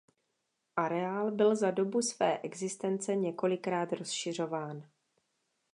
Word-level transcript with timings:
Areál 0.75 1.31
byl 1.31 1.55
za 1.55 1.71
dobu 1.71 2.01
své 2.01 2.37
existence 2.39 3.15
několikrát 3.15 3.91
rozšiřován. 3.93 4.89